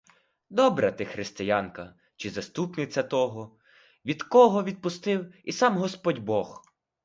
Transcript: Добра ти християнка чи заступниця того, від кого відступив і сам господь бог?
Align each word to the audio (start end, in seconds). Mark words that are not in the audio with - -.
Добра 0.49 0.91
ти 0.91 1.05
християнка 1.05 1.93
чи 2.15 2.29
заступниця 2.29 3.03
того, 3.03 3.57
від 4.05 4.23
кого 4.23 4.63
відступив 4.63 5.33
і 5.43 5.51
сам 5.51 5.77
господь 5.77 6.19
бог? 6.19 6.61